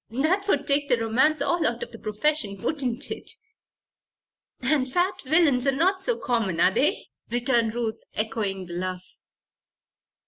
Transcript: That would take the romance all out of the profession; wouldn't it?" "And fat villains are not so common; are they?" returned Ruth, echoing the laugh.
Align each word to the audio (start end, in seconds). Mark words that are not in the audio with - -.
That 0.09 0.47
would 0.47 0.65
take 0.65 0.89
the 0.89 0.97
romance 0.97 1.43
all 1.43 1.63
out 1.63 1.83
of 1.83 1.91
the 1.91 1.99
profession; 1.99 2.57
wouldn't 2.57 3.11
it?" 3.11 3.29
"And 4.59 4.91
fat 4.91 5.21
villains 5.21 5.67
are 5.67 5.71
not 5.75 6.01
so 6.01 6.17
common; 6.17 6.59
are 6.59 6.71
they?" 6.73 7.09
returned 7.29 7.75
Ruth, 7.75 8.01
echoing 8.15 8.65
the 8.65 8.73
laugh. 8.73 9.19